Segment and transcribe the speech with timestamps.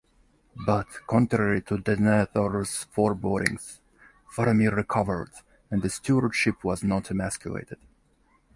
[0.65, 3.81] But contrary to Denethor's forebodings,
[4.35, 5.29] Faramir recovered,
[5.69, 7.77] and the Stewardship was not emasculated.